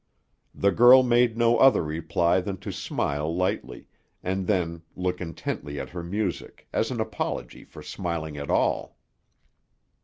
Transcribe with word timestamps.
The 0.55 0.71
girl 0.71 1.03
made 1.03 1.37
no 1.37 1.59
other 1.59 1.83
reply 1.83 2.41
than 2.41 2.57
to 2.61 2.71
smile 2.71 3.31
lightly, 3.35 3.85
and 4.23 4.47
then 4.47 4.81
look 4.95 5.21
intently 5.21 5.79
at 5.79 5.91
her 5.91 6.01
music, 6.01 6.67
as 6.73 6.89
an 6.89 6.99
apology 6.99 7.63
for 7.63 7.83
smiling 7.83 8.35
at 8.35 8.49
all. 8.49 8.97